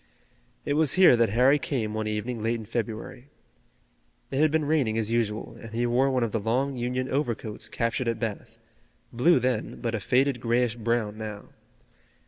[0.65, 3.27] It was here that Harry came one evening late in February.
[4.31, 7.69] It had been raining as usual, and he wore one of the long Union overcoats
[7.69, 8.57] captured at Bath,
[9.13, 11.49] blue then but a faded grayish brown now.